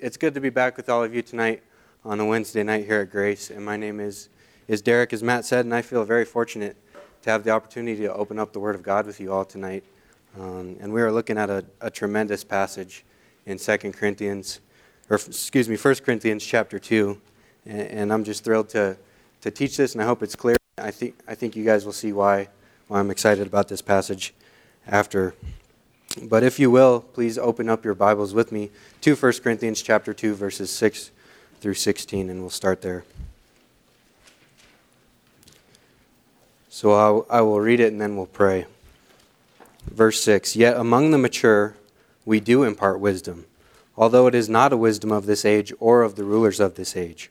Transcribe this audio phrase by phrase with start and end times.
[0.00, 1.62] it's good to be back with all of you tonight
[2.04, 3.50] on a Wednesday night here at Grace.
[3.50, 4.28] And my name is,
[4.68, 6.76] is Derek, as Matt said, and I feel very fortunate
[7.22, 9.84] to have the opportunity to open up the Word of God with you all tonight.
[10.38, 13.04] Um, and we are looking at a, a tremendous passage
[13.46, 14.60] in 2 Corinthians,
[15.10, 17.20] or excuse me, 1 Corinthians chapter 2.
[17.66, 18.96] And, and I'm just thrilled to,
[19.40, 20.56] to teach this, and I hope it's clear.
[20.78, 22.48] I think, I think you guys will see why,
[22.86, 24.32] why I'm excited about this passage
[24.86, 25.34] after.
[26.22, 28.70] But if you will, please open up your Bibles with me
[29.02, 31.10] to 1 Corinthians chapter 2 verses 6
[31.60, 33.04] through 16 and we'll start there.
[36.68, 38.66] So I'll, I will read it and then we'll pray.
[39.84, 41.76] Verse 6 Yet among the mature
[42.24, 43.46] we do impart wisdom,
[43.96, 46.96] although it is not a wisdom of this age or of the rulers of this
[46.96, 47.30] age,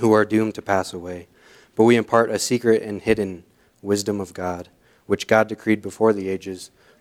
[0.00, 1.26] who are doomed to pass away.
[1.74, 3.44] But we impart a secret and hidden
[3.82, 4.68] wisdom of God,
[5.06, 6.70] which God decreed before the ages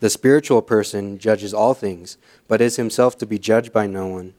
[0.00, 4.34] The spiritual person judges all things, but is himself to be judged by no one.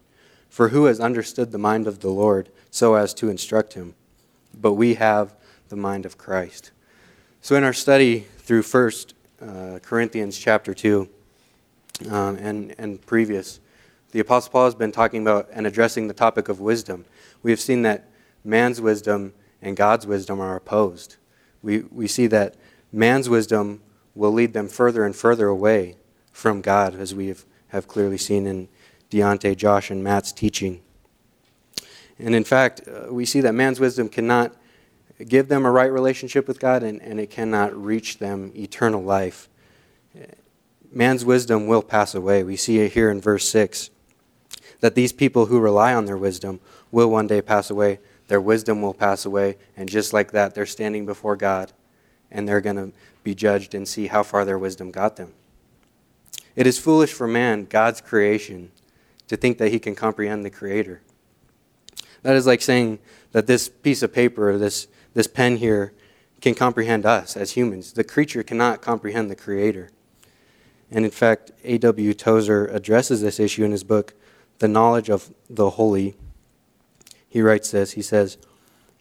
[0.50, 3.96] For who has understood the mind of the Lord so as to instruct him?
[4.54, 5.36] But we have
[5.70, 6.72] the mind of Christ.
[7.42, 11.08] So, in our study through First uh, Corinthians chapter 2
[12.10, 13.60] um, and, and previous,
[14.12, 17.06] the Apostle Paul has been talking about and addressing the topic of wisdom.
[17.44, 18.10] We have seen that
[18.44, 21.18] man's wisdom and God's wisdom are opposed.
[21.62, 22.56] We, we see that
[22.92, 23.82] man's wisdom
[24.18, 25.96] will lead them further and further away
[26.32, 28.68] from God, as we have, have clearly seen in
[29.12, 30.82] Deontay, Josh, and Matt's teaching.
[32.20, 34.56] And in fact, uh, we see that man's wisdom cannot
[35.28, 39.50] give them a right relationship with God, and, and it cannot reach them eternal life.
[40.92, 42.44] Man's wisdom will pass away.
[42.44, 43.92] We see it here in verse 6
[44.80, 46.60] that these people who rely on their wisdom
[46.92, 48.00] will one day pass away.
[48.28, 51.72] Their wisdom will pass away, and just like that, they're standing before God,
[52.30, 52.92] and they're going to
[53.28, 55.34] be judged and see how far their wisdom got them.
[56.56, 58.72] It is foolish for man, God's creation,
[59.28, 61.02] to think that he can comprehend the Creator.
[62.24, 63.00] That is like saying
[63.34, 65.92] that this piece of paper, this, this pen here,
[66.40, 67.92] can comprehend us as humans.
[67.92, 69.90] The creature cannot comprehend the Creator.
[70.90, 72.14] And in fact, A.W.
[72.14, 74.14] Tozer addresses this issue in his book,
[74.60, 76.16] The Knowledge of the Holy.
[77.28, 78.38] He writes this He says,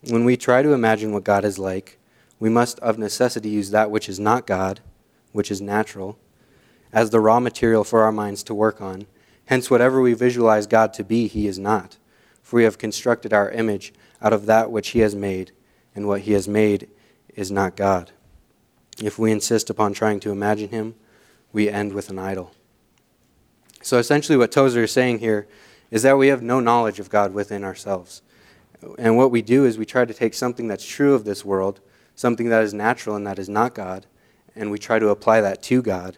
[0.08, 2.00] When we try to imagine what God is like,
[2.38, 4.80] we must of necessity use that which is not God,
[5.32, 6.18] which is natural,
[6.92, 9.06] as the raw material for our minds to work on.
[9.46, 11.96] Hence, whatever we visualize God to be, He is not.
[12.42, 15.52] For we have constructed our image out of that which He has made,
[15.94, 16.88] and what He has made
[17.34, 18.12] is not God.
[19.02, 20.94] If we insist upon trying to imagine Him,
[21.52, 22.52] we end with an idol.
[23.82, 25.46] So essentially, what Tozer is saying here
[25.90, 28.22] is that we have no knowledge of God within ourselves.
[28.98, 31.80] And what we do is we try to take something that's true of this world
[32.16, 34.06] something that is natural and that is not God,
[34.56, 36.16] and we try to apply that to God,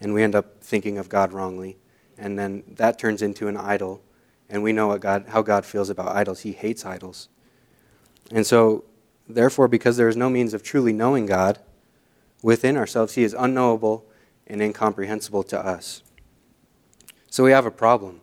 [0.00, 1.76] and we end up thinking of God wrongly,
[2.18, 4.02] and then that turns into an idol,
[4.48, 6.40] and we know what God, how God feels about idols.
[6.40, 7.28] He hates idols.
[8.30, 8.84] And so,
[9.28, 11.60] therefore, because there is no means of truly knowing God
[12.42, 14.06] within ourselves, He is unknowable
[14.46, 16.02] and incomprehensible to us.
[17.28, 18.20] So we have a problem.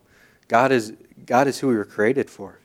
[0.48, 0.94] God is,
[1.26, 2.60] God is who we were created for.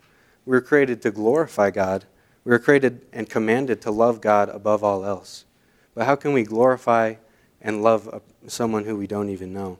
[0.45, 2.05] We were created to glorify God
[2.47, 5.43] we were created and commanded to love God above all else.
[5.93, 7.15] But how can we glorify
[7.61, 9.79] and love someone who we don't even know?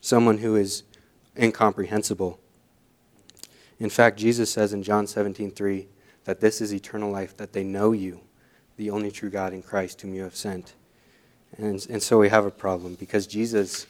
[0.00, 0.84] Someone who is
[1.38, 2.40] incomprehensible.
[3.78, 5.86] In fact, Jesus says in John 17, 3,
[6.24, 8.22] that this is eternal life, that they know you,
[8.78, 10.72] the only true God in Christ whom you have sent.
[11.58, 13.86] And, and so we have a problem because Jesus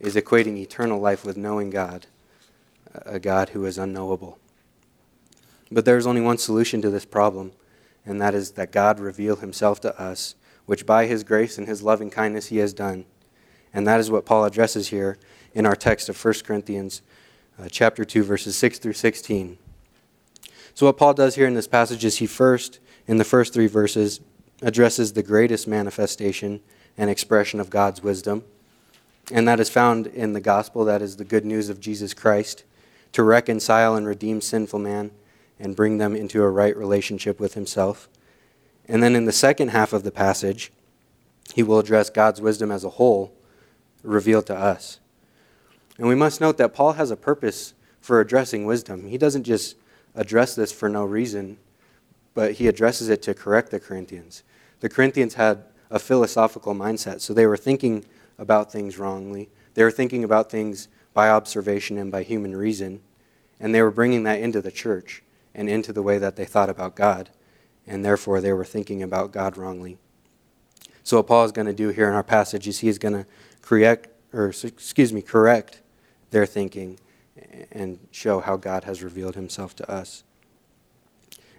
[0.00, 2.06] is equating eternal life with knowing God,
[2.92, 4.40] a God who is unknowable.
[5.72, 7.52] But there is only one solution to this problem,
[8.04, 10.34] and that is that God reveal himself to us,
[10.66, 13.06] which by his grace and his loving kindness he has done.
[13.72, 15.16] And that is what Paul addresses here
[15.54, 17.00] in our text of 1 Corinthians
[17.58, 19.56] uh, chapter 2 verses 6 through 16.
[20.74, 23.66] So, what Paul does here in this passage is he first, in the first three
[23.66, 24.20] verses,
[24.60, 26.60] addresses the greatest manifestation
[26.98, 28.44] and expression of God's wisdom.
[29.30, 32.64] And that is found in the gospel, that is the good news of Jesus Christ,
[33.12, 35.12] to reconcile and redeem sinful man
[35.62, 38.08] and bring them into a right relationship with himself.
[38.88, 40.72] And then in the second half of the passage,
[41.54, 43.32] he will address God's wisdom as a whole
[44.02, 44.98] revealed to us.
[45.98, 49.06] And we must note that Paul has a purpose for addressing wisdom.
[49.06, 49.76] He doesn't just
[50.16, 51.58] address this for no reason,
[52.34, 54.42] but he addresses it to correct the Corinthians.
[54.80, 55.62] The Corinthians had
[55.92, 58.04] a philosophical mindset, so they were thinking
[58.36, 59.48] about things wrongly.
[59.74, 63.00] They were thinking about things by observation and by human reason,
[63.60, 65.22] and they were bringing that into the church
[65.54, 67.30] and into the way that they thought about God,
[67.86, 69.98] and therefore they were thinking about God wrongly.
[71.04, 73.26] So what Paul is going to do here in our passage is he's going to
[73.60, 75.82] correct, or excuse me, correct
[76.30, 76.98] their thinking
[77.70, 80.22] and show how God has revealed himself to us.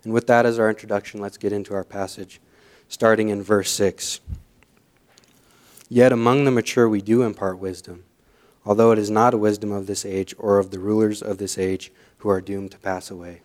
[0.03, 2.41] And with that as our introduction, let's get into our passage,
[2.87, 4.19] starting in verse 6.
[5.89, 8.03] Yet among the mature we do impart wisdom,
[8.65, 11.57] although it is not a wisdom of this age or of the rulers of this
[11.57, 13.41] age who are doomed to pass away.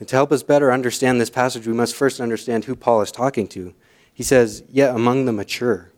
[0.00, 3.12] And to help us better understand this passage, we must first understand who Paul is
[3.12, 3.74] talking to.
[4.12, 5.92] He says, Yet among the mature.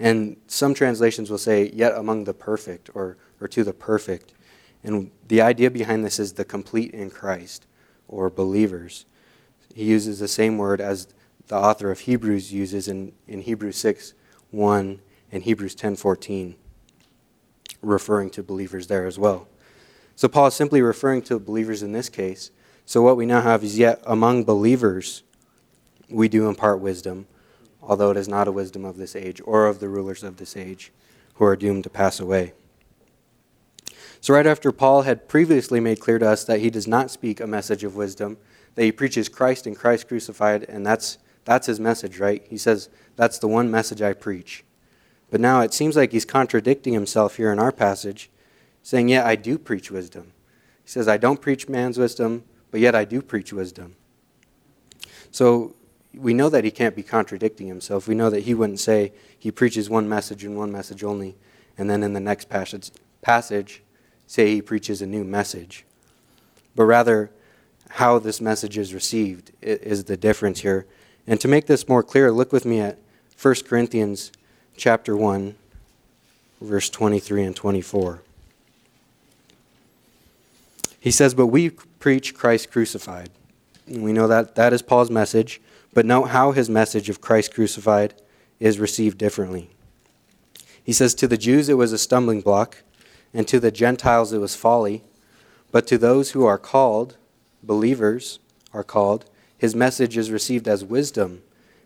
[0.00, 4.34] And some translations will say, Yet among the perfect, or, or to the perfect.
[4.82, 7.66] And the idea behind this is the complete in Christ,
[8.08, 9.06] or believers.
[9.72, 11.06] He uses the same word as
[11.46, 14.14] the author of Hebrews uses in, in Hebrews 6
[14.50, 15.00] 1
[15.30, 16.56] and Hebrews 10 14,
[17.82, 19.46] referring to believers there as well.
[20.16, 22.50] So Paul is simply referring to believers in this case.
[22.90, 25.22] So what we now have is yet among believers
[26.08, 27.28] we do impart wisdom,
[27.80, 30.56] although it is not a wisdom of this age or of the rulers of this
[30.56, 30.90] age
[31.34, 32.52] who are doomed to pass away.
[34.20, 37.38] So, right after Paul had previously made clear to us that he does not speak
[37.38, 38.38] a message of wisdom,
[38.74, 42.44] that he preaches Christ and Christ crucified, and that's, that's his message, right?
[42.50, 44.64] He says, That's the one message I preach.
[45.30, 48.30] But now it seems like he's contradicting himself here in our passage,
[48.82, 50.32] saying, Yeah, I do preach wisdom.
[50.82, 53.96] He says, I don't preach man's wisdom, but yet I do preach wisdom.
[55.30, 55.74] So
[56.14, 58.08] we know that he can't be contradicting himself.
[58.08, 61.36] We know that he wouldn't say he preaches one message and one message only,
[61.78, 62.90] and then in the next passage,
[63.22, 63.82] passage
[64.26, 65.84] say he preaches a new message,
[66.74, 67.30] but rather
[67.90, 70.86] how this message is received is the difference here.
[71.26, 72.98] And to make this more clear, look with me at
[73.40, 74.30] 1 Corinthians
[74.76, 75.56] chapter 1
[76.60, 78.22] verse 23 and 24.
[81.00, 83.30] He says, "But we preach Christ crucified."
[83.86, 85.60] And we know that that is Paul's message,
[85.94, 88.14] but note how his message of Christ crucified
[88.58, 89.70] is received differently.
[90.82, 92.78] He says, "To the Jews it was a stumbling block,
[93.32, 95.04] and to the Gentiles it was folly,
[95.70, 97.16] but to those who are called,
[97.62, 98.40] believers
[98.72, 99.24] are called,
[99.56, 101.42] his message is received as wisdom.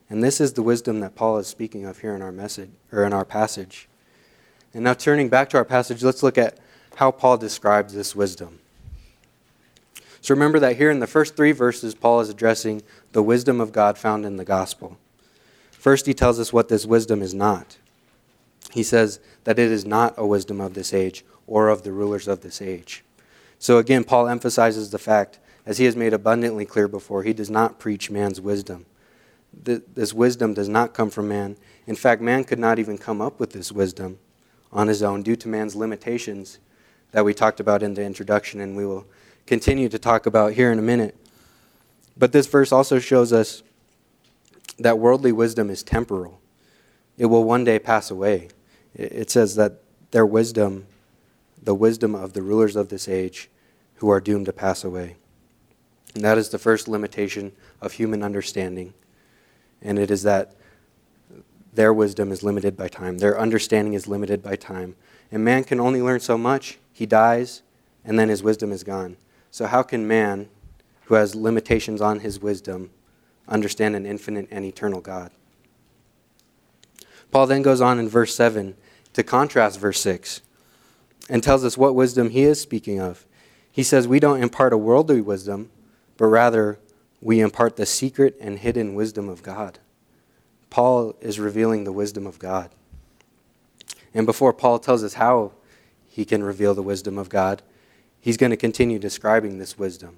[0.09, 3.05] And this is the wisdom that Paul is speaking of here in our message or
[3.05, 3.89] in our passage.
[4.73, 6.59] And now turning back to our passage, let's look at
[6.97, 8.61] how Paul describes this wisdom.
[10.25, 12.81] So remember that here in the first three verses, Paul is addressing
[13.13, 14.97] the wisdom of God found in the gospel.
[15.71, 17.77] First, he tells us what this wisdom is not.
[18.73, 22.27] He says that it is not a wisdom of this age or of the rulers
[22.27, 23.05] of this age.
[23.59, 27.51] So again, Paul emphasizes the fact, as he has made abundantly clear before, he does
[27.51, 28.87] not preach man's wisdom.
[29.53, 31.59] This wisdom does not come from man.
[31.87, 34.19] In fact, man could not even come up with this wisdom
[34.73, 36.61] on his own due to man's limitations
[37.13, 39.07] that we talked about in the introduction and we will
[39.47, 41.17] continue to talk about here in a minute.
[42.17, 43.63] But this verse also shows us
[44.79, 46.41] that worldly wisdom is temporal,
[47.17, 48.49] it will one day pass away.
[48.95, 50.87] It says that their wisdom
[51.65, 53.51] the wisdom of the rulers of this age
[53.97, 55.17] who are doomed to pass away.
[56.15, 58.95] And that is the first limitation of human understanding.
[59.83, 60.55] And it is that
[61.73, 64.95] their wisdom is limited by time, their understanding is limited by time.
[65.33, 66.79] And man can only learn so much.
[66.93, 67.63] He dies,
[68.05, 69.17] and then his wisdom is gone.
[69.55, 70.49] So, how can man,
[71.05, 72.91] who has limitations on his wisdom,
[73.47, 75.31] understand an infinite and eternal God?
[77.31, 78.75] Paul then goes on in verse 7
[79.13, 80.41] to contrast verse 6
[81.31, 83.27] and tells us what wisdom he is speaking of.
[83.71, 85.71] He says, We don't impart a worldly wisdom,
[86.17, 86.81] but rather
[87.21, 89.79] we impart the secret and hidden wisdom of God.
[90.69, 92.71] Paul is revealing the wisdom of God.
[94.13, 95.53] And before Paul tells us how
[96.09, 97.63] he can reveal the wisdom of God,
[98.25, 100.17] he's going to continue describing this wisdom.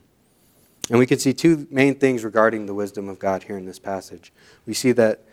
[0.89, 3.81] And we can see two main things regarding the wisdom of God here in this
[3.81, 4.33] passage.
[4.65, 5.25] We see that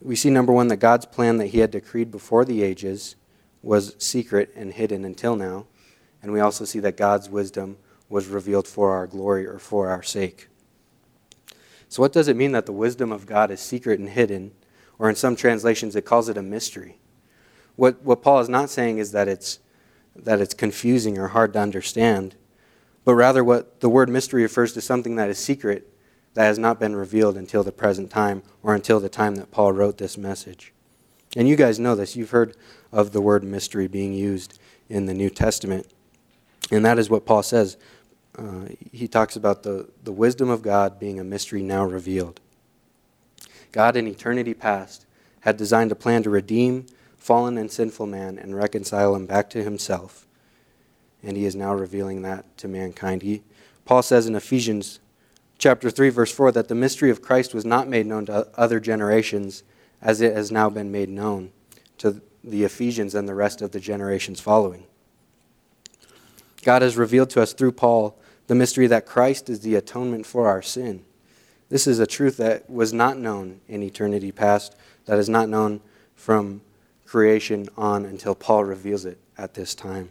[0.00, 3.16] we see number 1 that God's plan that he had decreed before the ages
[3.60, 5.66] was secret and hidden until now.
[6.22, 7.76] And we also see that God's wisdom
[8.08, 10.48] was revealed for our glory or for our sake.
[11.90, 14.52] So, what does it mean that the wisdom of God is secret and hidden?
[14.98, 16.98] Or in some translations, it calls it a mystery.
[17.76, 19.58] What, what Paul is not saying is that it's,
[20.24, 22.36] that it's confusing or hard to understand,
[23.04, 25.86] but rather what the word mystery refers to something that is secret
[26.34, 29.72] that has not been revealed until the present time or until the time that Paul
[29.72, 30.72] wrote this message.
[31.36, 32.16] And you guys know this.
[32.16, 32.56] You've heard
[32.92, 34.58] of the word mystery being used
[34.88, 35.86] in the New Testament.
[36.70, 37.76] And that is what Paul says.
[38.36, 42.40] Uh, he talks about the, the wisdom of God being a mystery now revealed.
[43.72, 45.06] God in eternity past
[45.40, 46.86] had designed a plan to redeem
[47.20, 50.26] fallen and sinful man and reconcile him back to himself.
[51.22, 53.22] And he is now revealing that to mankind.
[53.22, 53.42] He,
[53.84, 55.00] Paul says in Ephesians
[55.58, 58.80] chapter 3 verse 4 that the mystery of Christ was not made known to other
[58.80, 59.62] generations
[60.00, 61.52] as it has now been made known
[61.98, 64.86] to the Ephesians and the rest of the generations following.
[66.62, 70.48] God has revealed to us through Paul the mystery that Christ is the atonement for
[70.48, 71.04] our sin.
[71.68, 74.74] This is a truth that was not known in eternity past,
[75.04, 75.82] that is not known
[76.16, 76.62] from
[77.10, 80.10] creation on until Paul reveals it at this time.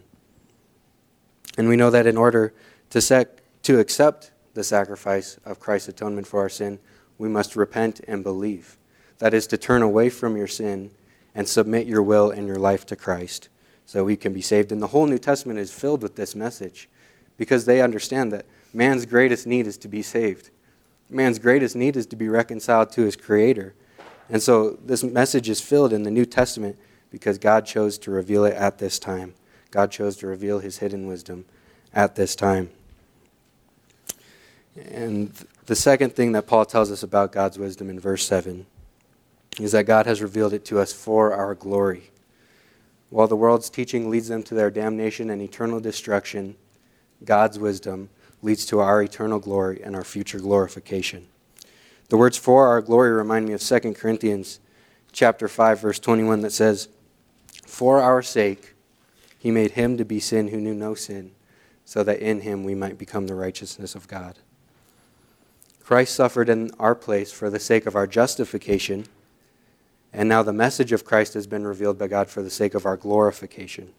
[1.58, 2.54] And we know that in order
[2.90, 6.78] to, sec- to accept the sacrifice of Christ's atonement for our sin,
[7.18, 8.78] we must repent and believe.
[9.20, 10.92] That is to turn away from your sin
[11.34, 13.48] and submit your will and your life to Christ
[13.86, 14.74] so we can be saved.
[14.74, 16.90] And the whole New Testament is filled with this message
[17.38, 20.50] because they understand that man's greatest need is to be saved.
[21.10, 23.74] Man's greatest need is to be reconciled to his Creator.
[24.30, 26.78] And so this message is filled in the New Testament
[27.12, 29.34] because God chose to reveal it at this time.
[29.72, 31.46] God chose to reveal his hidden wisdom
[31.94, 32.70] at this time.
[34.76, 35.34] And
[35.66, 38.66] the second thing that Paul tells us about God's wisdom in verse 7
[39.60, 42.12] is that God has revealed it to us for our glory.
[43.10, 46.56] While the world's teaching leads them to their damnation and eternal destruction,
[47.24, 48.10] God's wisdom
[48.42, 51.28] leads to our eternal glory and our future glorification.
[52.10, 54.60] The words for our glory remind me of 2 Corinthians
[55.12, 56.88] chapter 5 verse 21 that says,
[57.70, 58.74] for our sake,
[59.38, 61.32] he made him to be sin who knew no sin,
[61.86, 64.40] so that in him we might become the righteousness of God.
[65.84, 69.06] Christ suffered in our place for the sake of our justification,
[70.12, 72.86] and now the message of Christ has been revealed by God for the sake of
[72.86, 73.94] our glorification.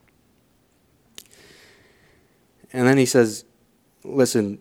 [2.73, 3.45] And then he says,
[4.05, 4.59] listen,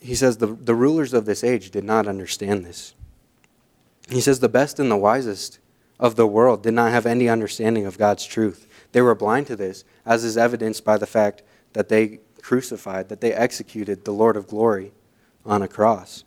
[0.00, 2.94] he says the, the rulers of this age did not understand this.
[4.08, 5.58] He says the best and the wisest
[5.98, 8.66] of the world did not have any understanding of God's truth.
[8.92, 13.20] They were blind to this, as is evidenced by the fact that they crucified, that
[13.20, 14.92] they executed the Lord of glory
[15.44, 16.24] on a cross.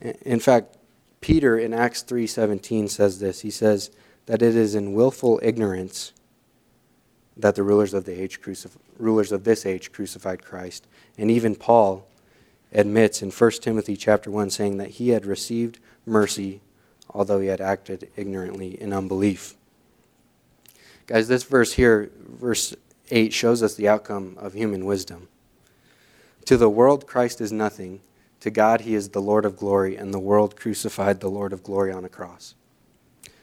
[0.00, 0.76] In fact,
[1.20, 3.40] Peter in Acts 3:17 says this.
[3.40, 3.90] He says
[4.26, 6.12] that it is in willful ignorance
[7.36, 10.86] that the rulers of the age crucif- rulers of this age crucified Christ.
[11.16, 12.06] And even Paul
[12.72, 16.60] admits in 1 Timothy chapter 1 saying that he had received mercy
[17.14, 19.54] although he had acted ignorantly in unbelief.
[21.06, 22.74] Guys, this verse here, verse
[23.10, 25.28] 8, shows us the outcome of human wisdom.
[26.46, 28.00] To the world, Christ is nothing.
[28.40, 31.62] To God, he is the Lord of glory, and the world crucified the Lord of
[31.62, 32.54] glory on a cross.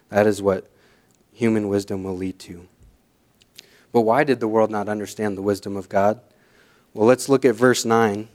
[0.10, 0.70] That is what
[1.32, 2.68] human wisdom will lead to.
[3.92, 6.20] But why did the world not understand the wisdom of God?
[6.94, 8.28] Well, let's look at verse 9.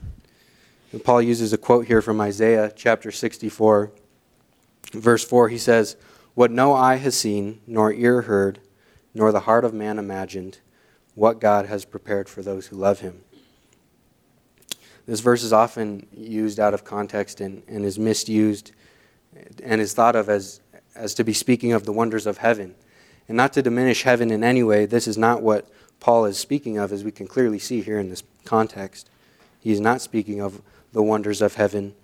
[0.91, 3.91] And Paul uses a quote here from Isaiah chapter 64
[4.99, 5.95] verse 4, he says,
[6.33, 8.59] What no eye has seen, nor ear heard,
[9.13, 10.59] nor the heart of man imagined,
[11.13, 13.21] what God has prepared for those who love him.
[15.05, 18.71] This verse is often used out of context and, and is misused
[19.63, 20.61] and is thought of as,
[20.95, 22.75] as to be speaking of the wonders of heaven.
[23.27, 26.77] And not to diminish heaven in any way, this is not what Paul is speaking
[26.77, 29.09] of, as we can clearly see here in this context.
[29.59, 30.61] He is not speaking of
[30.91, 31.95] the wonders of heaven,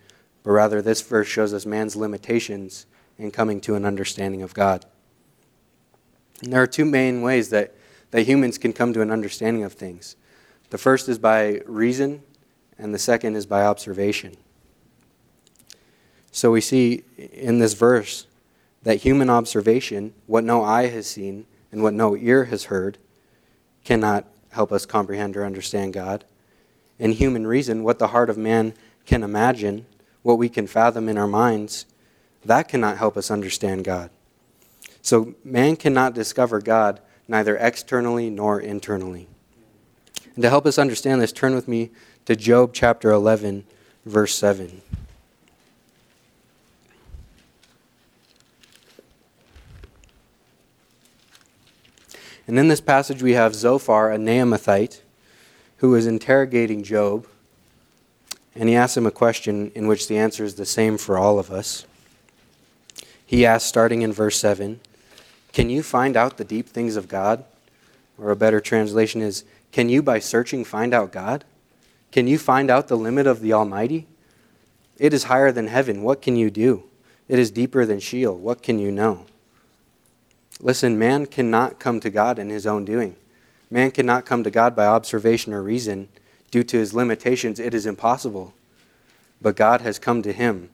[0.44, 2.86] but rather this verse shows us man's limitations
[3.18, 4.86] in coming to an understanding of God.
[6.42, 7.76] And there are two main ways that,
[8.12, 10.16] that humans can come to an understanding of things.
[10.72, 12.24] The first is by reason,
[12.78, 14.38] and the second is by observation.
[16.32, 18.26] So we see in this verse
[18.84, 22.98] that human observation, what no eye has seen and what no ear has heard,
[23.84, 26.26] cannot help us comprehend or understand God.
[27.00, 28.74] And human reason, what the heart of man
[29.06, 29.86] can imagine
[30.24, 31.86] what we can fathom in our minds,
[32.46, 34.10] that cannot help us understand God.
[35.02, 39.28] So man cannot discover God neither externally nor internally.
[40.36, 41.92] And to help us understand this, turn with me
[42.26, 43.66] to Job chapter 11,
[44.06, 44.82] verse 7.
[52.48, 55.02] And in this passage, we have Zophar, a Naamathite,
[55.78, 57.28] who is interrogating Job,
[58.56, 61.40] and he asks him a question in which the answer is the same for all
[61.40, 61.86] of us.
[63.26, 64.80] He asks, starting in verse 7,
[65.54, 67.46] Can you find out the deep things of God?
[68.18, 71.46] Or a better translation is, Can you by searching find out God?
[72.12, 74.06] Can you find out the limit of the Almighty?
[74.98, 76.04] It is higher than heaven.
[76.04, 76.84] What can you do?
[77.28, 78.38] It is deeper than Sheol.
[78.38, 79.26] What can you know?
[80.60, 83.16] Listen, man cannot come to God in his own doing.
[83.70, 86.10] Man cannot come to God by observation or reason.
[86.52, 88.54] Due to his limitations, it is impossible.
[89.42, 90.70] But God has come to him.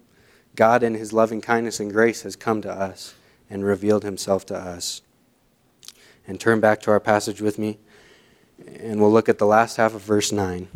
[0.55, 3.13] God, in his loving kindness and grace, has come to us
[3.49, 5.01] and revealed himself to us.
[6.27, 7.77] And turn back to our passage with me,
[8.79, 10.67] and we'll look at the last half of verse 9.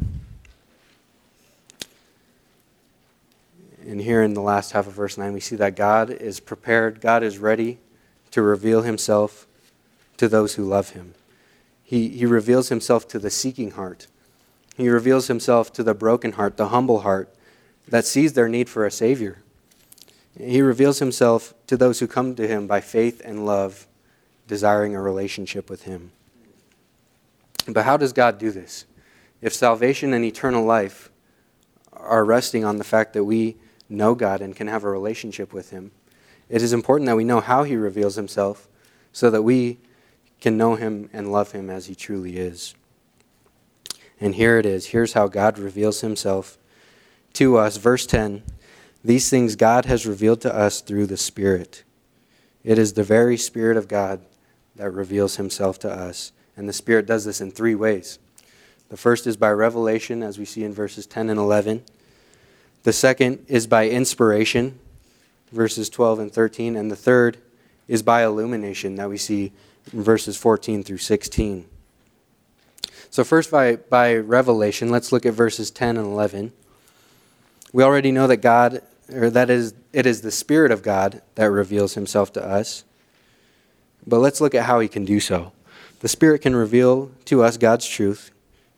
[3.85, 7.01] And here in the last half of verse 9, we see that God is prepared,
[7.01, 7.79] God is ready
[8.29, 9.47] to reveal himself
[10.17, 11.15] to those who love him.
[11.83, 14.07] He, he reveals himself to the seeking heart.
[14.81, 17.31] He reveals himself to the broken heart, the humble heart
[17.87, 19.43] that sees their need for a Savior.
[20.35, 23.85] He reveals himself to those who come to him by faith and love,
[24.47, 26.11] desiring a relationship with him.
[27.67, 28.85] But how does God do this?
[29.39, 31.11] If salvation and eternal life
[31.93, 33.57] are resting on the fact that we
[33.87, 35.91] know God and can have a relationship with him,
[36.49, 38.67] it is important that we know how he reveals himself
[39.13, 39.77] so that we
[40.39, 42.73] can know him and love him as he truly is.
[44.21, 44.87] And here it is.
[44.87, 46.59] Here's how God reveals himself
[47.33, 47.77] to us.
[47.77, 48.43] Verse 10
[49.03, 51.83] These things God has revealed to us through the Spirit.
[52.63, 54.21] It is the very Spirit of God
[54.75, 56.31] that reveals himself to us.
[56.55, 58.19] And the Spirit does this in three ways.
[58.89, 61.83] The first is by revelation, as we see in verses 10 and 11.
[62.83, 64.79] The second is by inspiration,
[65.51, 66.75] verses 12 and 13.
[66.75, 67.37] And the third
[67.87, 69.51] is by illumination that we see
[69.91, 71.70] in verses 14 through 16.
[73.11, 76.53] So, first by, by revelation, let's look at verses 10 and 11.
[77.73, 78.81] We already know that God,
[79.13, 82.85] or that is, it is the Spirit of God that reveals himself to us.
[84.07, 85.51] But let's look at how he can do so.
[85.99, 88.31] The Spirit can reveal to us God's truth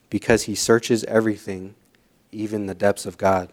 [0.09, 1.75] because he searches everything,
[2.31, 3.49] even the depths of God.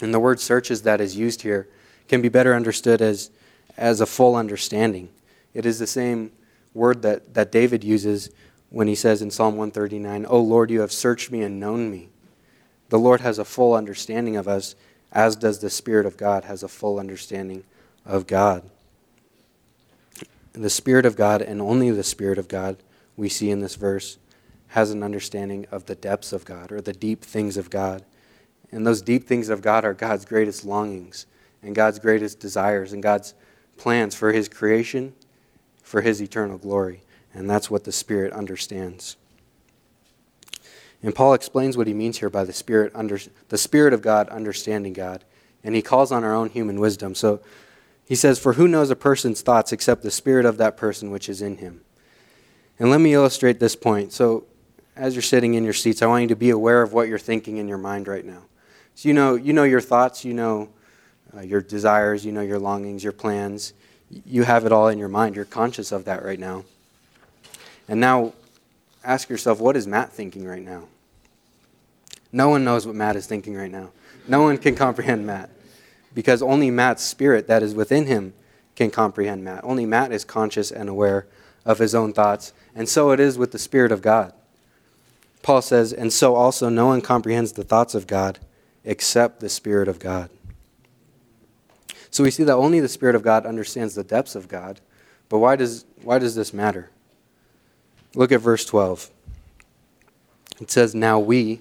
[0.00, 1.68] And the word searches that is used here
[2.08, 3.30] can be better understood as,
[3.76, 5.10] as a full understanding.
[5.52, 6.32] It is the same
[6.72, 8.30] word that, that David uses
[8.76, 12.10] when he says in Psalm 139, O Lord, you have searched me and known me.
[12.90, 14.74] The Lord has a full understanding of us,
[15.10, 17.64] as does the Spirit of God has a full understanding
[18.04, 18.68] of God.
[20.52, 22.76] The Spirit of God, and only the Spirit of God,
[23.16, 24.18] we see in this verse,
[24.68, 28.04] has an understanding of the depths of God or the deep things of God.
[28.70, 31.24] And those deep things of God are God's greatest longings
[31.62, 33.32] and God's greatest desires and God's
[33.78, 35.14] plans for His creation,
[35.82, 37.00] for His eternal glory.
[37.36, 39.16] And that's what the Spirit understands.
[41.02, 43.20] And Paul explains what he means here by the Spirit, under,
[43.50, 45.22] the Spirit of God understanding God.
[45.62, 47.14] And he calls on our own human wisdom.
[47.14, 47.40] So
[48.06, 51.28] he says, For who knows a person's thoughts except the Spirit of that person which
[51.28, 51.82] is in him?
[52.78, 54.12] And let me illustrate this point.
[54.12, 54.46] So
[54.96, 57.18] as you're sitting in your seats, I want you to be aware of what you're
[57.18, 58.44] thinking in your mind right now.
[58.94, 60.70] So you know, you know your thoughts, you know
[61.36, 63.74] uh, your desires, you know your longings, your plans.
[64.08, 65.36] You have it all in your mind.
[65.36, 66.64] You're conscious of that right now.
[67.88, 68.32] And now
[69.04, 70.84] ask yourself, what is Matt thinking right now?
[72.32, 73.90] No one knows what Matt is thinking right now.
[74.28, 75.50] No one can comprehend Matt
[76.14, 78.34] because only Matt's spirit that is within him
[78.74, 79.64] can comprehend Matt.
[79.64, 81.26] Only Matt is conscious and aware
[81.64, 82.52] of his own thoughts.
[82.74, 84.32] And so it is with the Spirit of God.
[85.42, 88.38] Paul says, and so also no one comprehends the thoughts of God
[88.84, 90.30] except the Spirit of God.
[92.10, 94.80] So we see that only the Spirit of God understands the depths of God.
[95.28, 96.90] But why does, why does this matter?
[98.16, 99.10] Look at verse 12.
[100.60, 101.60] It says, Now we,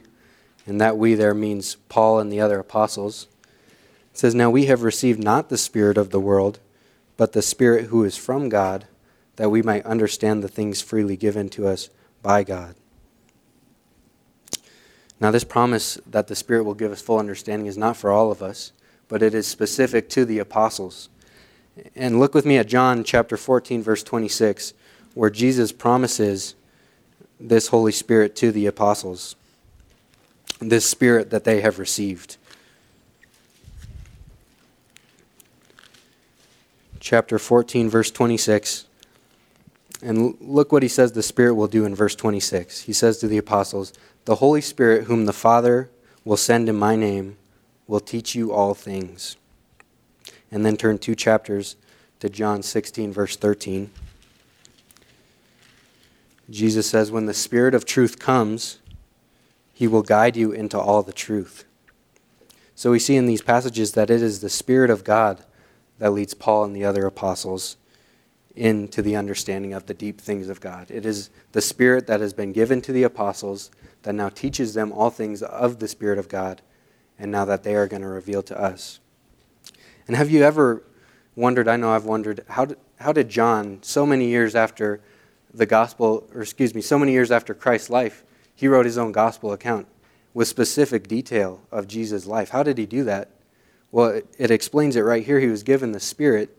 [0.66, 3.28] and that we there means Paul and the other apostles.
[4.14, 6.60] It says, Now we have received not the Spirit of the world,
[7.18, 8.88] but the Spirit who is from God,
[9.36, 11.90] that we might understand the things freely given to us
[12.22, 12.76] by God.
[15.20, 18.32] Now, this promise that the Spirit will give us full understanding is not for all
[18.32, 18.72] of us,
[19.10, 21.10] but it is specific to the apostles.
[21.96, 24.74] And look with me at John chapter 14, verse 26
[25.16, 26.54] where Jesus promises
[27.40, 29.36] this Holy Spirit to the apostles,
[30.60, 32.38] this Spirit that they have received.
[37.00, 38.86] Chapter 14, verse 26.
[40.02, 42.82] And look what he says the Spirit will do in verse 26.
[42.82, 43.94] He says to the apostles,
[44.26, 45.90] The Holy Spirit, whom the Father
[46.24, 47.38] will send in my name,
[47.88, 49.38] will teach you all things.
[50.52, 51.76] And then turn two chapters
[52.20, 53.92] to John 16, verse 13.
[56.50, 58.80] Jesus says, When the Spirit of truth comes,
[59.74, 61.66] He will guide you into all the truth.
[62.76, 65.44] So we see in these passages that it is the Spirit of God
[65.98, 67.78] that leads Paul and the other apostles
[68.56, 70.90] into the understanding of the deep things of God.
[70.92, 73.72] It is the Spirit that has been given to the apostles
[74.04, 76.62] that now teaches them all things of the Spirit of God,
[77.18, 79.00] and now that they are going to reveal to us.
[80.08, 80.84] And have you ever
[81.36, 81.68] wondered?
[81.68, 85.02] I know I've wondered, how did, how did John, so many years after
[85.56, 89.12] the gospel, or excuse me, so many years after Christ's life, he wrote his own
[89.12, 89.88] gospel account
[90.34, 92.50] with specific detail of Jesus' life.
[92.50, 93.30] How did he do that?
[93.92, 95.40] Well, it, it explains it right here.
[95.40, 96.58] He was given the Spirit,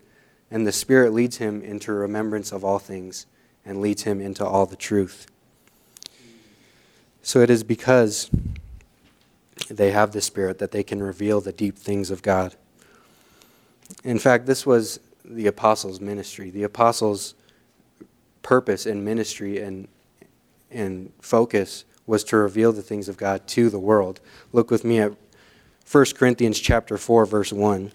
[0.51, 3.27] and the Spirit leads him into remembrance of all things
[3.65, 5.27] and leads him into all the truth.
[7.23, 8.31] So it is because
[9.69, 12.55] they have the Spirit that they can reveal the deep things of God.
[14.05, 16.51] In fact, this was the apostles' ministry.
[16.51, 17.35] The apostles'
[18.47, 19.89] purpose and ministry and,
[20.71, 24.21] and focus was to reveal the things of God to the world.
[24.53, 25.15] Look with me at
[25.91, 27.91] 1 Corinthians chapter 4 verse 1.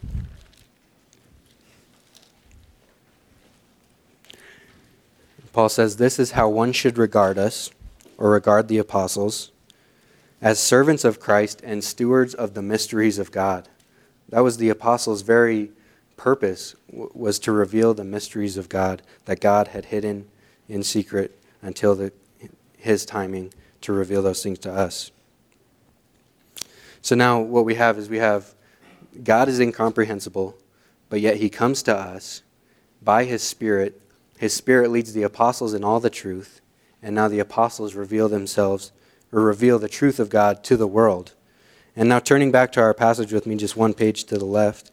[5.53, 7.71] Paul says this is how one should regard us
[8.17, 9.51] or regard the apostles
[10.41, 13.69] as servants of Christ and stewards of the mysteries of God.
[14.27, 15.71] That was the apostles' very
[16.17, 20.27] purpose was to reveal the mysteries of God that God had hidden
[20.71, 22.13] in secret until the,
[22.77, 25.11] his timing to reveal those things to us.
[27.01, 28.55] So now what we have is we have
[29.23, 30.55] God is incomprehensible,
[31.09, 32.41] but yet he comes to us
[33.01, 34.01] by his Spirit.
[34.37, 36.61] His Spirit leads the apostles in all the truth,
[37.03, 38.93] and now the apostles reveal themselves
[39.33, 41.33] or reveal the truth of God to the world.
[41.95, 44.91] And now turning back to our passage with me, just one page to the left,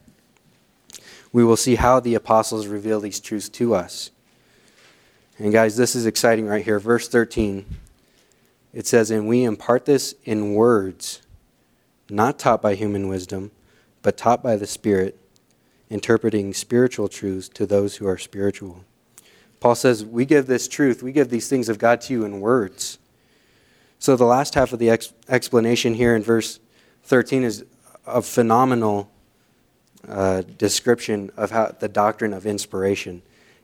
[1.31, 4.11] we will see how the apostles reveal these truths to us.
[5.39, 6.79] And guys, this is exciting right here.
[6.79, 7.65] Verse 13
[8.73, 11.21] it says, And we impart this in words,
[12.09, 13.51] not taught by human wisdom,
[14.01, 15.17] but taught by the Spirit,
[15.89, 18.83] interpreting spiritual truths to those who are spiritual.
[19.59, 22.41] Paul says, We give this truth, we give these things of God to you in
[22.41, 22.99] words.
[23.97, 26.59] So the last half of the ex- explanation here in verse
[27.03, 27.65] 13 is
[28.05, 29.09] a phenomenal
[30.07, 33.21] uh, description of how the doctrine of inspiration.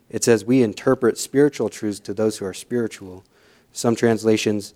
[0.09, 3.23] It says, We interpret spiritual truths to those who are spiritual.
[3.71, 4.73] Some translations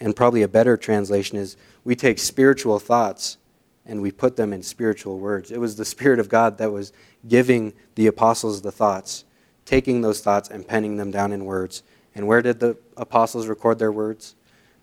[0.00, 3.38] and probably a better translation is we take spiritual thoughts
[3.86, 5.50] and we put them in spiritual words.
[5.50, 6.92] It was the Spirit of God that was
[7.26, 9.24] giving the apostles the thoughts,
[9.64, 11.82] taking those thoughts and penning them down in words.
[12.14, 14.34] And where did the apostles record their words?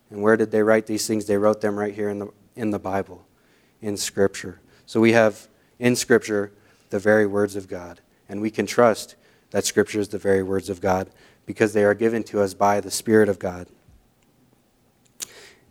[0.09, 1.25] And where did they write these things?
[1.25, 3.25] They wrote them right here in the, in the Bible,
[3.81, 4.61] in Scripture.
[4.85, 5.47] So we have
[5.79, 6.51] in Scripture
[6.89, 7.99] the very words of God.
[8.29, 9.15] And we can trust
[9.57, 11.09] that Scripture is the very words of God
[11.47, 13.65] because they are given to us by the Spirit of God.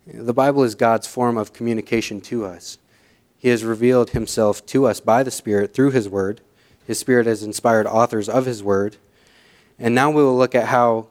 [0.05, 2.79] The Bible is God's form of communication to us.
[3.37, 6.41] He has revealed himself to us by the Spirit through his word.
[6.85, 8.97] His Spirit has inspired authors of his word.
[9.79, 11.07] And now we will look at how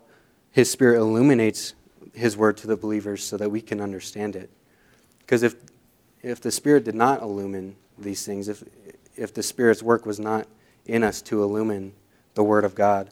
[0.51, 1.73] his Spirit illuminates
[2.13, 4.51] his word to the believers so that we can understand it.
[5.21, 5.55] Because if,
[6.21, 8.63] if the Spirit did not illumine these things, if,
[9.17, 10.47] if the Spirit's work was not
[10.85, 11.95] in us to illumine
[12.37, 13.11] the word of God,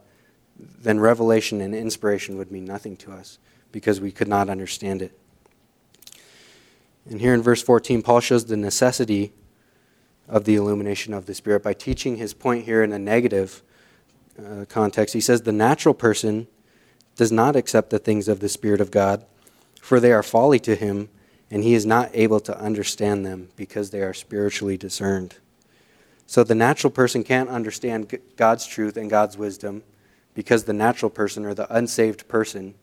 [0.57, 3.39] then revelation and inspiration would mean nothing to us
[3.73, 5.19] because we could not understand it.
[7.11, 9.33] And here in verse 14, Paul shows the necessity
[10.29, 13.63] of the illumination of the Spirit by teaching his point here in a negative
[14.39, 15.13] uh, context.
[15.13, 16.47] He says, The natural person
[17.17, 19.27] does not accept the things of the Spirit of God,
[19.81, 21.09] for they are folly to him,
[21.51, 25.37] and he is not able to understand them because they are spiritually discerned.
[26.27, 29.83] So the natural person can't understand God's truth and God's wisdom
[30.35, 32.75] because the natural person or the unsaved person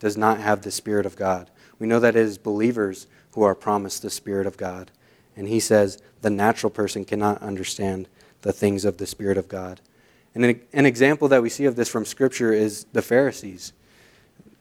[0.00, 1.50] does not have the Spirit of God.
[1.78, 4.90] We know that it is believers who are promised the Spirit of God.
[5.36, 8.08] And he says the natural person cannot understand
[8.42, 9.80] the things of the Spirit of God.
[10.34, 13.72] And an, example that we see of this from Scripture is the Pharisees.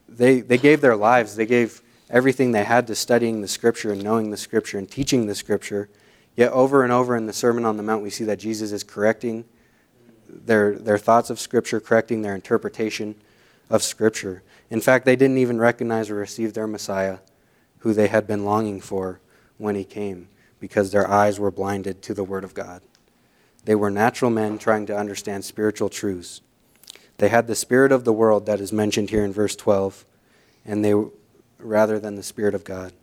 [0.07, 4.03] They, they gave their lives, they gave everything they had to studying the Scripture and
[4.03, 5.89] knowing the Scripture and teaching the Scripture.
[6.35, 8.83] Yet over and over in the Sermon on the Mount, we see that Jesus is
[8.83, 9.45] correcting
[10.27, 13.15] their, their thoughts of Scripture, correcting their interpretation
[13.69, 14.43] of Scripture.
[14.69, 17.19] In fact, they didn't even recognize or receive their Messiah
[17.79, 19.19] who they had been longing for
[19.57, 22.81] when he came, because their eyes were blinded to the Word of God.
[23.65, 26.41] They were natural men trying to understand spiritual truths.
[27.17, 30.05] They had the spirit of the world that is mentioned here in verse 12,
[30.65, 30.93] and they
[31.59, 32.93] rather than the spirit of God.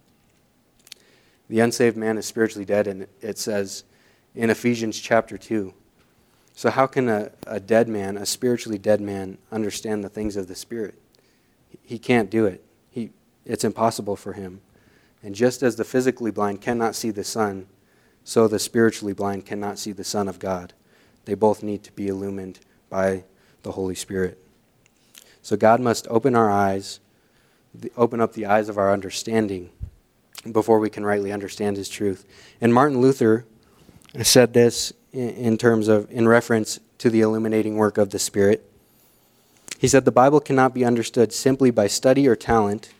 [1.48, 3.84] The unsaved man is spiritually dead, and it says
[4.34, 5.72] in Ephesians chapter 2.
[6.54, 10.48] So, how can a, a dead man, a spiritually dead man, understand the things of
[10.48, 11.00] the Spirit?
[11.82, 12.64] He can't do it.
[12.90, 13.10] He,
[13.46, 14.60] it's impossible for him.
[15.22, 17.66] And just as the physically blind cannot see the sun,
[18.24, 20.74] so the spiritually blind cannot see the Son of God.
[21.24, 23.24] They both need to be illumined by
[23.62, 24.38] the Holy Spirit.
[25.40, 27.00] So God must open our eyes,
[27.96, 29.70] open up the eyes of our understanding
[30.50, 32.24] before we can rightly understand his truth.
[32.60, 33.44] And Martin Luther
[34.22, 38.64] said this in terms of in reference to the illuminating work of the Spirit.
[39.78, 42.90] He said the Bible cannot be understood simply by study or talent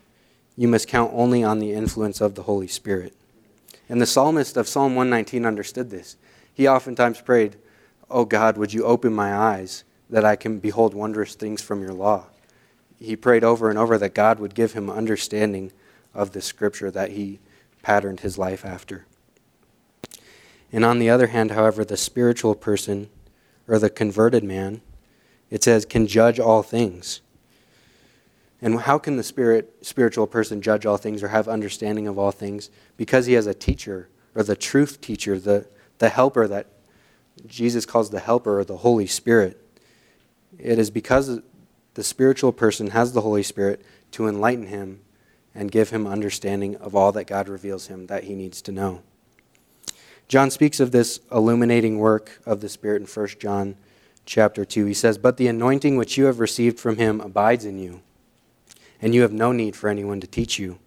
[0.56, 3.14] you must count only on the influence of the Holy Spirit.
[3.88, 6.16] And the psalmist of Psalm 119 understood this.
[6.52, 7.56] He oftentimes prayed,
[8.10, 11.92] Oh God, would you open my eyes that I can behold wondrous things from your
[11.92, 12.26] law?
[12.98, 15.70] He prayed over and over that God would give him understanding
[16.14, 17.40] of the scripture that he
[17.82, 19.06] patterned his life after.
[20.72, 23.08] And on the other hand, however, the spiritual person
[23.66, 24.82] or the converted man,
[25.50, 27.20] it says, can judge all things.
[28.60, 32.32] And how can the spirit, spiritual person judge all things or have understanding of all
[32.32, 32.70] things?
[32.96, 35.68] Because he has a teacher, or the truth teacher, the,
[35.98, 36.66] the helper that
[37.46, 39.64] Jesus calls the helper or the Holy Spirit.
[40.58, 41.40] It is because
[41.94, 43.80] the spiritual person has the Holy Spirit
[44.12, 45.00] to enlighten him
[45.58, 49.02] and give him understanding of all that God reveals him that he needs to know.
[50.28, 53.76] John speaks of this illuminating work of the Spirit in 1 John
[54.24, 54.84] chapter 2.
[54.84, 58.02] He says, But the anointing which you have received from him abides in you
[59.00, 60.78] and you have no need for anyone to teach you.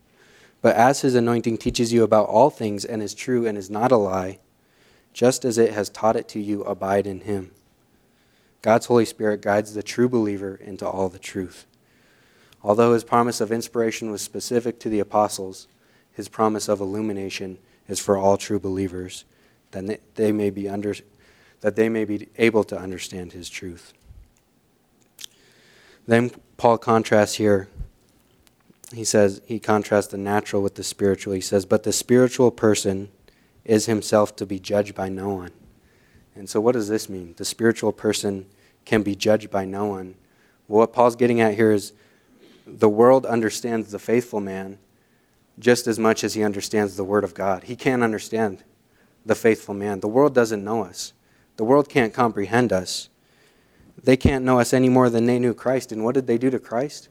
[0.62, 3.92] But as his anointing teaches you about all things and is true and is not
[3.92, 4.40] a lie,
[5.14, 7.52] just as it has taught it to you, abide in him.
[8.62, 11.66] God's Holy Spirit guides the true believer into all the truth.
[12.64, 15.68] Although his promise of inspiration was specific to the apostles,
[16.12, 19.26] his promise of illumination is for all true believers,
[19.72, 20.96] that they may be under,
[21.62, 23.94] that they may be able to understand his truth.
[26.08, 27.68] Then Paul contrasts here
[28.94, 31.34] he says, he contrasts the natural with the spiritual.
[31.34, 33.10] He says, but the spiritual person
[33.64, 35.52] is himself to be judged by no one.
[36.36, 37.34] And so, what does this mean?
[37.38, 38.48] The spiritual person
[38.86, 40.16] can be judged by no one.
[40.68, 41.94] Well, what Paul's getting at here is
[42.66, 44.78] the world understands the faithful man
[45.60, 47.66] just as much as he understands the Word of God.
[47.66, 48.64] He can't understand
[49.26, 50.00] the faithful man.
[50.00, 51.14] The world doesn't know us,
[51.58, 53.10] the world can't comprehend us.
[54.04, 55.92] They can't know us any more than they knew Christ.
[55.92, 57.10] And what did they do to Christ?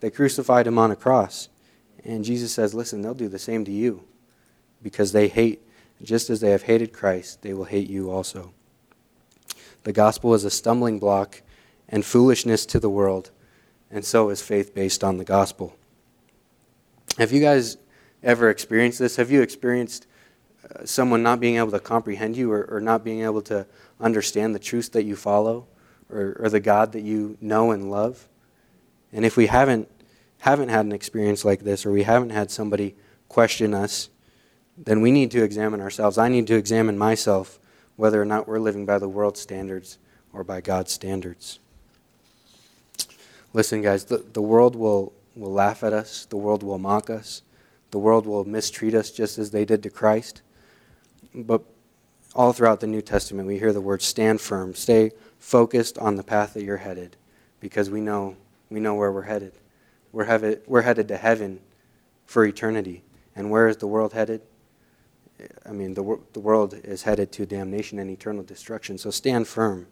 [0.00, 1.48] They crucified him on a cross.
[2.04, 4.04] And Jesus says, Listen, they'll do the same to you
[4.82, 5.62] because they hate,
[6.02, 8.52] just as they have hated Christ, they will hate you also.
[9.84, 11.42] The gospel is a stumbling block
[11.88, 13.30] and foolishness to the world,
[13.94, 15.76] and so is faith based on the gospel.
[17.16, 17.76] Have you guys
[18.24, 19.14] ever experienced this?
[19.16, 20.08] Have you experienced
[20.68, 23.66] uh, someone not being able to comprehend you or, or, not being able to
[24.00, 25.68] understand the truths that you follow
[26.10, 28.28] or, or the God that you know and love?
[29.12, 29.88] And if we haven't
[30.38, 32.96] haven't had an experience like this or we haven't had somebody
[33.28, 34.10] question us,
[34.76, 36.18] then we need to examine ourselves.
[36.18, 37.60] I need to examine myself
[37.94, 39.98] whether or not we're living by the world's standards
[40.32, 41.60] or by God's standards.
[43.54, 47.42] Listen, guys, the, the world will, will laugh at us, the world will mock us,
[47.92, 50.42] the world will mistreat us just as they did to Christ.
[51.32, 51.62] But
[52.34, 56.24] all throughout the New Testament, we hear the word stand firm, stay focused on the
[56.24, 57.16] path that you're headed,
[57.60, 58.36] because we know,
[58.70, 59.52] we know where we're headed.
[60.10, 61.60] We're headed, we're headed to heaven
[62.26, 63.04] for eternity.
[63.36, 64.40] And where is the world headed?
[65.64, 68.98] I mean, the, the world is headed to damnation and eternal destruction.
[68.98, 69.86] So stand firm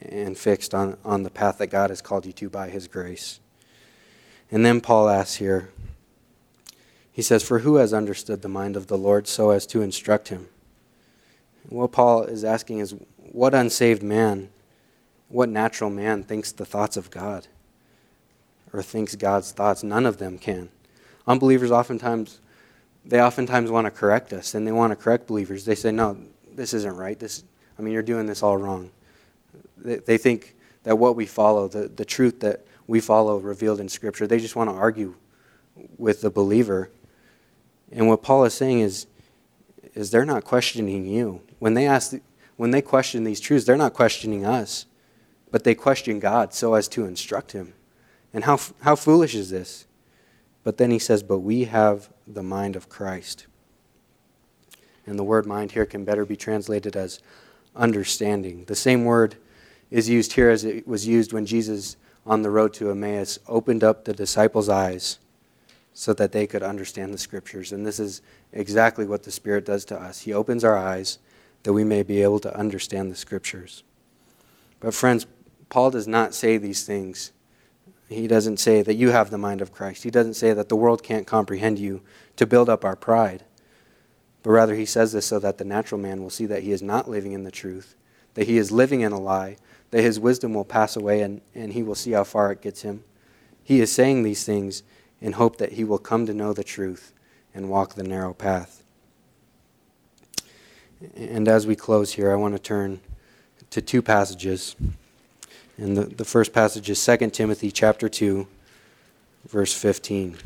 [0.00, 3.40] and fixed on, on the path that God has called you to by His grace.
[4.50, 5.70] And then Paul asks here,
[7.12, 10.28] he says, For who has understood the mind of the Lord so as to instruct
[10.28, 10.48] him?
[11.68, 14.48] what Paul is asking is, what unsaved man,
[15.28, 17.46] what natural man thinks the thoughts of God?
[18.72, 19.82] or thinks God's thoughts.
[19.82, 20.68] None of them can.
[21.26, 22.40] Unbelievers oftentimes,
[23.04, 25.64] they oftentimes want to correct us, and they want to correct believers.
[25.64, 26.18] They say, no,
[26.52, 27.18] this isn't right.
[27.18, 27.44] This,
[27.78, 28.90] I mean, you're doing this all wrong.
[29.82, 33.88] They, they think that what we follow, the, the truth that we follow revealed in
[33.88, 35.14] Scripture, they just want to argue
[35.96, 36.90] with the believer.
[37.92, 39.06] And what Paul is saying is,
[39.94, 41.42] is they're not questioning you.
[41.58, 42.14] When they ask,
[42.56, 44.86] when they question these truths, they're not questioning us,
[45.50, 47.74] but they question God so as to instruct him.
[48.32, 49.86] And how, how foolish is this?
[50.62, 53.46] But then he says, But we have the mind of Christ.
[55.06, 57.20] And the word mind here can better be translated as
[57.74, 58.64] understanding.
[58.66, 59.36] The same word
[59.90, 63.82] is used here as it was used when Jesus, on the road to Emmaus, opened
[63.82, 65.18] up the disciples' eyes
[65.92, 67.72] so that they could understand the scriptures.
[67.72, 68.22] And this is
[68.52, 70.20] exactly what the Spirit does to us.
[70.20, 71.18] He opens our eyes
[71.64, 73.82] that we may be able to understand the scriptures.
[74.78, 75.26] But, friends,
[75.68, 77.32] Paul does not say these things
[78.10, 80.02] He doesn't say that you have the mind of Christ.
[80.02, 82.02] He doesn't say that the world can't comprehend you
[82.36, 83.44] to build up our pride.
[84.42, 86.82] But rather, he says this so that the natural man will see that he is
[86.82, 87.94] not living in the truth,
[88.34, 89.58] that he is living in a lie,
[89.90, 92.82] that his wisdom will pass away and, and he will see how far it gets
[92.82, 93.02] him.
[93.62, 94.82] He is saying these things
[95.20, 97.12] in hope that he will come to know the truth
[97.54, 98.82] and walk the narrow path.
[101.16, 103.00] And as we close here, I want to turn
[103.70, 104.76] to two passages.
[105.78, 108.46] And the, the first passage is 2 Timothy chapter 2,
[109.48, 110.36] verse 15.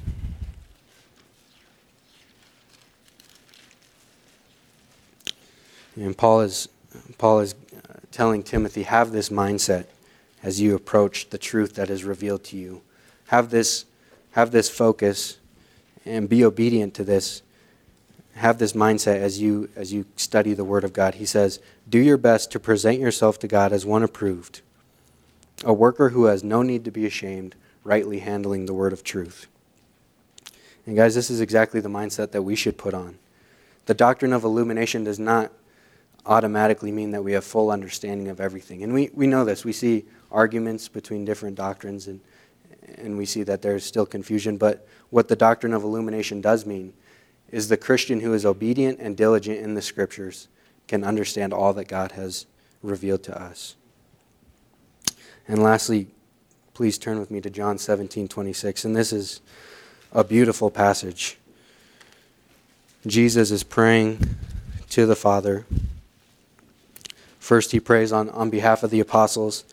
[5.97, 6.69] And Paul is,
[7.19, 7.55] Paul is
[8.15, 9.87] telling Timothy, have this mindset
[10.41, 12.81] as you approach the truth that is revealed to you.
[13.27, 13.87] Have this,
[14.33, 15.39] have this focus
[16.05, 17.43] and be obedient to this.
[18.37, 21.17] Have this mindset as you, as you study the Word of God.
[21.17, 24.61] He says, Do your best to present yourself to God as one approved,
[25.65, 29.49] a worker who has no need to be ashamed, rightly handling the Word of truth.
[30.87, 33.19] And guys, this is exactly the mindset that we should put on.
[33.87, 35.51] The doctrine of illumination does not
[36.27, 38.83] automatically mean that we have full understanding of everything.
[38.83, 39.65] And we, we know this.
[39.65, 42.21] We see arguments between different doctrines and,
[42.97, 44.57] and we see that there's still confusion.
[44.57, 46.95] But what the doctrine of illumination does mean
[47.51, 50.49] is the Christian who is obedient and diligent in the scriptures
[50.89, 52.47] can understand all that God has
[52.83, 53.77] revealed to us.
[55.47, 56.09] And lastly,
[56.73, 58.85] please turn with me to John 17 26.
[58.85, 59.41] And this is
[60.13, 61.39] a beautiful passage.
[63.07, 64.37] Jesus is praying
[64.91, 65.67] to the Father.
[67.45, 69.65] First, he prays on, on behalf of the apostles.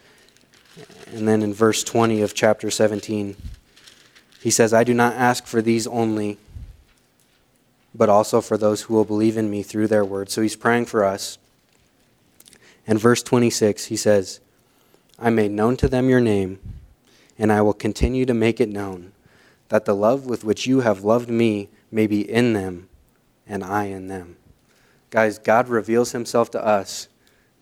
[1.07, 3.38] And then in verse 20 of chapter 17,
[4.41, 6.38] he says, I do not ask for these only,
[7.95, 10.29] but also for those who will believe in me through their word.
[10.29, 11.38] So he's praying for us.
[12.86, 14.41] And verse 26, he says,
[15.17, 16.60] I made known to them your name,
[17.39, 19.13] and I will continue to make it known,
[19.69, 22.89] that the love with which you have loved me may be in them,
[23.47, 24.36] and I in them.
[25.10, 27.07] Guys, God reveals himself to us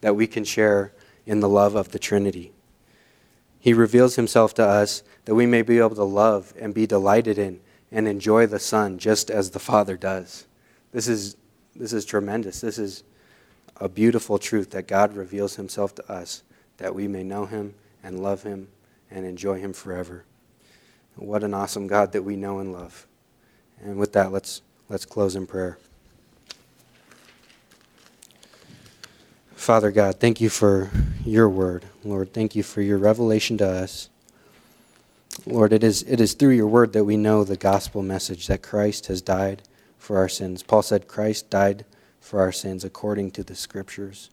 [0.01, 0.93] that we can share
[1.25, 2.51] in the love of the Trinity.
[3.59, 7.37] He reveals himself to us that we may be able to love and be delighted
[7.37, 7.59] in
[7.91, 10.47] and enjoy the Son just as the Father does.
[10.91, 11.35] This is,
[11.75, 12.61] this is tremendous.
[12.61, 13.03] This is
[13.77, 16.43] a beautiful truth that God reveals himself to us
[16.77, 18.69] that we may know him and love him
[19.11, 20.25] and enjoy him forever.
[21.15, 23.05] What an awesome God that we know and love.
[23.81, 25.77] And with that, let's, let's close in prayer.
[29.69, 30.89] Father God, thank you for
[31.23, 31.85] your word.
[32.03, 34.09] Lord, thank you for your revelation to us.
[35.45, 38.63] Lord, it is, it is through your word that we know the gospel message that
[38.63, 39.61] Christ has died
[39.99, 40.63] for our sins.
[40.63, 41.85] Paul said Christ died
[42.19, 44.31] for our sins according to the scriptures,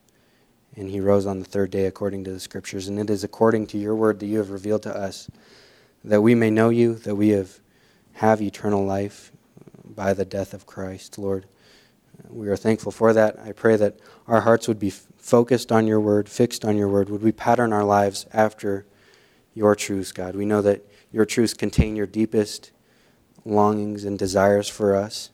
[0.75, 2.89] and he rose on the third day according to the scriptures.
[2.89, 5.31] And it is according to your word that you have revealed to us
[6.03, 7.61] that we may know you, that we have,
[8.15, 9.33] have eternal life
[9.85, 11.45] by the death of Christ, Lord.
[12.31, 13.39] We are thankful for that.
[13.39, 14.95] I pray that our hearts would be
[15.27, 17.11] focused on your word, fixed on your word.
[17.11, 18.87] Would we pattern our lives after
[19.55, 20.37] your truths, God?
[20.37, 22.71] We know that your truths contain your deepest
[23.45, 25.31] longings and desires for us,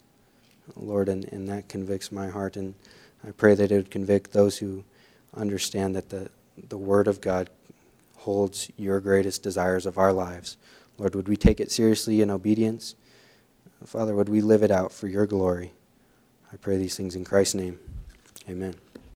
[0.76, 2.56] Lord, and, and that convicts my heart.
[2.56, 2.74] And
[3.22, 4.82] I pray that it would convict those who
[5.36, 6.30] understand that the,
[6.70, 7.50] the word of God
[8.16, 10.56] holds your greatest desires of our lives.
[10.96, 12.94] Lord, would we take it seriously in obedience?
[13.84, 15.74] Father, would we live it out for your glory?
[16.50, 17.78] I pray these things in Christ's name.
[18.48, 18.74] Amen.